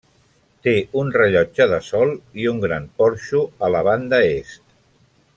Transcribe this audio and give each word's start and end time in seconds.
Té 0.67 0.71
un 1.01 1.11
rellotge 1.15 1.67
de 1.73 1.77
sol 1.89 2.13
i 2.45 2.49
un 2.53 2.61
gran 2.65 2.87
porxo 3.01 3.43
a 3.67 3.73
la 3.75 3.83
banda 3.89 4.23
est. 4.31 4.61